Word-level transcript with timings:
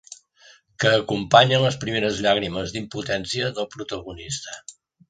Que 0.83 0.93
acompanya 1.01 1.59
les 1.65 1.77
primeres 1.85 2.23
llàgrimes 2.27 2.75
d'impotència 2.79 3.55
del 3.61 3.73
protagonista. 3.79 4.61